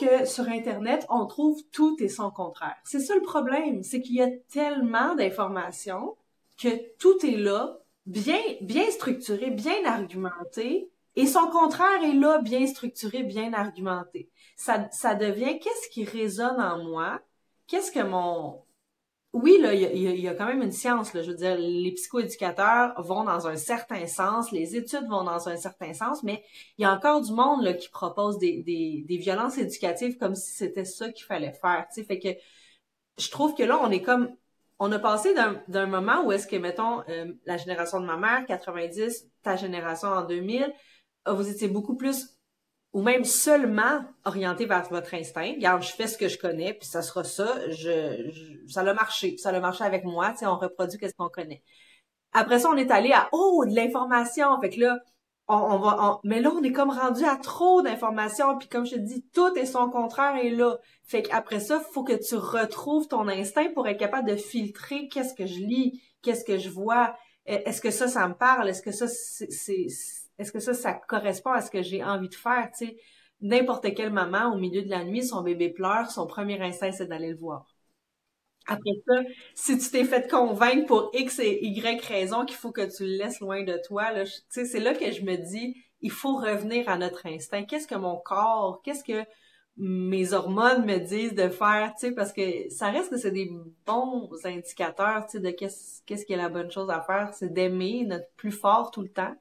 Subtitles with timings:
[0.00, 2.76] que sur Internet, on trouve tout et son contraire.
[2.84, 6.16] C'est ça le problème, c'est qu'il y a tellement d'informations
[6.58, 12.66] que tout est là, bien, bien structuré, bien argumenté, et son contraire est là, bien
[12.66, 14.30] structuré, bien argumenté.
[14.56, 17.20] Ça, ça devient qu'est-ce qui résonne en moi,
[17.66, 18.62] qu'est-ce que mon,
[19.32, 21.14] oui, là, il y a, quand même une science.
[21.14, 21.22] Là.
[21.22, 25.56] Je veux dire, les psychoéducateurs vont dans un certain sens, les études vont dans un
[25.56, 26.42] certain sens, mais
[26.78, 30.84] il y a encore du monde là, qui propose des, violences éducatives comme si c'était
[30.84, 31.86] ça qu'il fallait faire.
[31.90, 32.28] sais, Fait que
[33.18, 34.34] je trouve que là, on est comme
[34.80, 35.34] on a passé
[35.68, 40.08] d'un moment où est-ce que, mettons, euh, la génération de ma mère, 90, ta génération
[40.08, 40.72] en 2000,
[41.28, 42.39] vous étiez beaucoup plus
[42.92, 45.52] ou même seulement orienté vers votre instinct.
[45.54, 47.70] Regarde, je fais ce que je connais, puis ça sera ça.
[47.70, 48.30] Je,
[48.66, 50.30] ça a marché, ça a marché avec moi.
[50.32, 51.62] Tu sais, on reproduit qu'est-ce qu'on connaît.
[52.32, 54.60] Après ça, on est allé à oh de l'information.
[54.60, 54.98] Fait que là,
[55.46, 58.58] on, va, mais là, on est comme rendu à trop d'informations.
[58.58, 60.78] Puis comme je te dis, tout et son contraire est là.
[61.04, 65.34] Fait qu'après ça, faut que tu retrouves ton instinct pour être capable de filtrer qu'est-ce
[65.34, 67.14] que je lis, qu'est-ce que je vois.
[67.46, 68.68] Est-ce que ça, ça me parle?
[68.68, 69.86] Est-ce que ça, c'est
[70.40, 72.70] est-ce que ça, ça correspond à ce que j'ai envie de faire?
[73.42, 77.06] N'importe quelle maman, au milieu de la nuit, son bébé pleure, son premier instinct, c'est
[77.06, 77.66] d'aller le voir.
[78.66, 79.14] Après ça,
[79.54, 83.18] si tu t'es fait convaincre pour X et Y raison qu'il faut que tu le
[83.18, 86.96] laisses loin de toi, là, c'est là que je me dis, il faut revenir à
[86.96, 87.64] notre instinct.
[87.64, 89.24] Qu'est-ce que mon corps, qu'est-ce que
[89.76, 93.50] mes hormones me disent de faire, tu parce que ça reste que c'est des
[93.86, 98.04] bons indicateurs, tu de qu'est-ce, qu'est-ce qui est la bonne chose à faire, c'est d'aimer
[98.06, 99.34] notre plus fort tout le temps